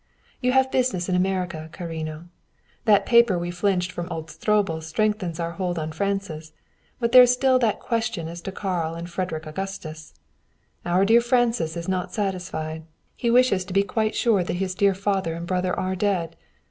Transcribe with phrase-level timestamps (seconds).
[0.39, 2.25] You have business in America, carino.
[2.85, 6.53] That paper we filched from old Stroebel strengthens our hold on Francis;
[6.99, 10.15] but there is still that question as to Karl and Frederick Augustus.
[10.87, 12.85] Our dear Francis is not satisfied.
[13.15, 16.35] He wishes to be quite sure that his dear father and brother are dead.